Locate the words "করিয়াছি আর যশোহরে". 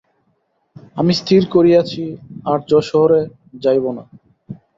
1.53-3.21